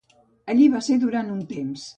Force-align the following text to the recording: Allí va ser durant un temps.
Allí 0.53 0.69
va 0.77 0.81
ser 0.87 0.97
durant 1.05 1.31
un 1.37 1.47
temps. 1.57 1.89